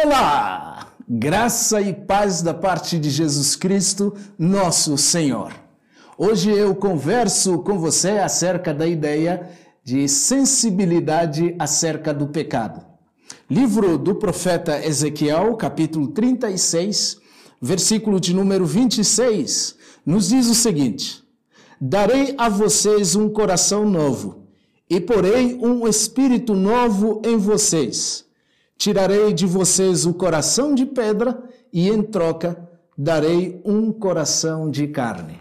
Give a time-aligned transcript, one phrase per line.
[0.00, 0.92] Olá!
[1.08, 5.52] Graça e paz da parte de Jesus Cristo, nosso Senhor.
[6.16, 9.50] Hoje eu converso com você acerca da ideia
[9.82, 12.80] de sensibilidade acerca do pecado.
[13.50, 17.18] Livro do profeta Ezequiel, capítulo 36,
[17.60, 19.74] versículo de número 26,
[20.06, 21.24] nos diz o seguinte:
[21.80, 24.44] Darei a vocês um coração novo,
[24.88, 28.27] e porei um espírito novo em vocês
[28.78, 31.42] Tirarei de vocês o coração de pedra
[31.72, 32.56] e, em troca,
[32.96, 35.40] darei um coração de carne.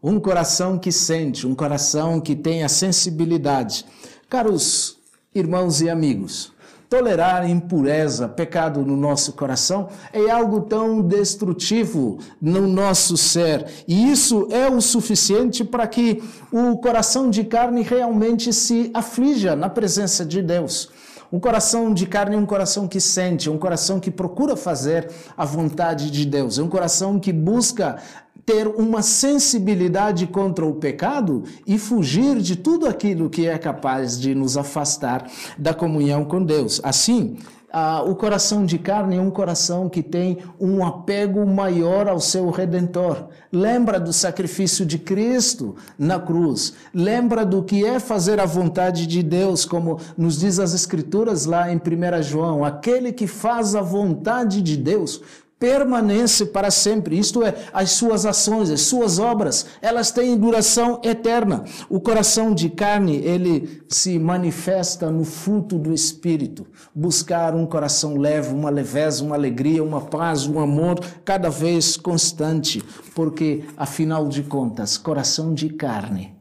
[0.00, 3.84] Um coração que sente, um coração que tem a sensibilidade.
[4.30, 4.98] Caros
[5.34, 6.52] irmãos e amigos,
[6.88, 13.66] tolerar impureza, pecado no nosso coração é algo tão destrutivo no nosso ser.
[13.88, 19.68] E isso é o suficiente para que o coração de carne realmente se aflija na
[19.68, 20.88] presença de Deus.
[21.32, 25.44] Um coração de carne é um coração que sente, um coração que procura fazer a
[25.44, 27.98] vontade de Deus, é um coração que busca
[28.46, 34.34] ter uma sensibilidade contra o pecado e fugir de tudo aquilo que é capaz de
[34.34, 35.26] nos afastar
[35.56, 36.80] da comunhão com Deus.
[36.84, 37.38] Assim,
[37.76, 42.48] ah, o coração de carne é um coração que tem um apego maior ao seu
[42.48, 43.26] redentor.
[43.50, 46.74] Lembra do sacrifício de Cristo na cruz.
[46.94, 51.68] Lembra do que é fazer a vontade de Deus, como nos diz as Escrituras lá
[51.72, 55.20] em 1 João: aquele que faz a vontade de Deus
[55.64, 57.18] permanece para sempre.
[57.18, 61.64] Isto é, as suas ações, as suas obras, elas têm duração eterna.
[61.88, 66.66] O coração de carne, ele se manifesta no fruto do espírito.
[66.94, 72.84] Buscar um coração leve, uma leveza, uma alegria, uma paz, um amor cada vez constante,
[73.14, 76.34] porque afinal de contas, coração de carne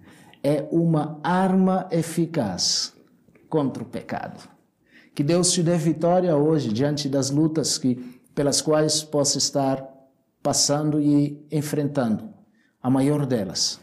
[0.43, 2.91] é uma arma eficaz
[3.47, 4.51] contra o pecado.
[5.15, 9.87] Que Deus te dê vitória hoje diante das lutas que pelas quais possa estar
[10.41, 12.29] passando e enfrentando.
[12.81, 13.79] A maior delas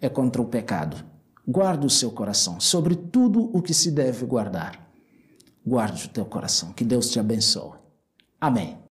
[0.00, 0.96] é contra o pecado.
[1.46, 4.88] Guarde o seu coração sobre tudo o que se deve guardar.
[5.66, 6.72] Guarde o teu coração.
[6.72, 7.78] Que Deus te abençoe.
[8.40, 8.89] Amém.